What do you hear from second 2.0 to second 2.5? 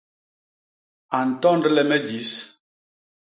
jis.